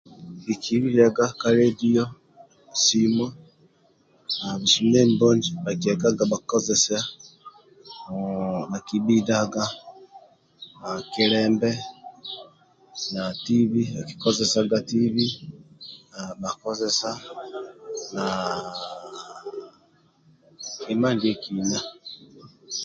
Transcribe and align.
Kiki 0.43 0.69
ibiliaga 0.77 1.25
ka 1.39 1.49
ledio 1.57 2.05
ka 2.13 2.13
simu 4.71 5.27
bhakiyaga 5.65 6.23
bhakozesa 6.31 6.97
hhh 8.05 8.63
bhakibhindaga 8.71 9.63
kilembe 11.11 11.71
na 13.13 13.23
TV 13.43 13.71
bhakikozesa 13.95 14.59
TV 14.89 15.15
haa 16.15 16.33
bhakozesa 16.43 17.09
na 18.15 18.25
kima 20.79 21.09
ndiekina 21.15 21.79